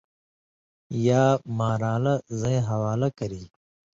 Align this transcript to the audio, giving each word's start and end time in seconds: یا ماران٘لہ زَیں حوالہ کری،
یا 1.07 1.23
ماران٘لہ 1.57 2.13
زَیں 2.39 2.61
حوالہ 2.69 3.09
کری، 3.17 3.43